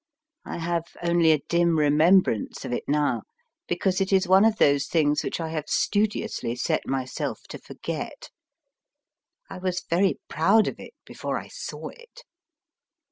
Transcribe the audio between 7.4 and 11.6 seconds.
to forget I was very proud of it before I